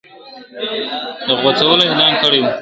[1.27, 2.51] د غوڅولو اعلان کړی وو..